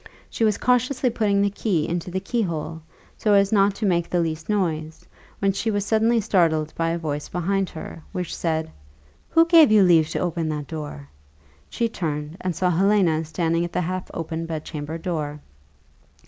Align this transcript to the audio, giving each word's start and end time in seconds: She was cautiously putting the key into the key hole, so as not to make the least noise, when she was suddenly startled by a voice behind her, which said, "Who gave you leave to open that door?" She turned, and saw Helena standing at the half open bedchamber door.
She 0.31 0.43
was 0.43 0.57
cautiously 0.57 1.11
putting 1.11 1.43
the 1.43 1.51
key 1.51 1.87
into 1.87 2.09
the 2.09 2.19
key 2.19 2.41
hole, 2.41 2.81
so 3.19 3.33
as 3.35 3.51
not 3.51 3.75
to 3.75 3.85
make 3.85 4.09
the 4.09 4.19
least 4.19 4.49
noise, 4.49 5.05
when 5.37 5.51
she 5.53 5.69
was 5.69 5.85
suddenly 5.85 6.19
startled 6.19 6.73
by 6.75 6.89
a 6.89 6.97
voice 6.97 7.29
behind 7.29 7.69
her, 7.69 8.01
which 8.11 8.35
said, 8.35 8.71
"Who 9.29 9.45
gave 9.45 9.71
you 9.71 9.83
leave 9.83 10.09
to 10.09 10.17
open 10.19 10.49
that 10.49 10.65
door?" 10.65 11.09
She 11.69 11.87
turned, 11.87 12.35
and 12.41 12.55
saw 12.55 12.71
Helena 12.71 13.23
standing 13.25 13.63
at 13.63 13.73
the 13.73 13.81
half 13.81 14.09
open 14.11 14.47
bedchamber 14.47 14.97
door. 14.97 15.39